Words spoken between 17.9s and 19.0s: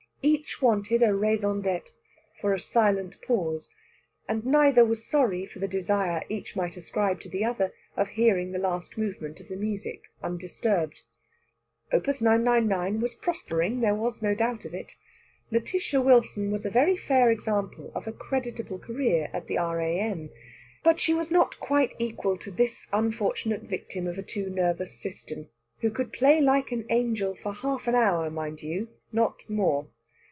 of a creditable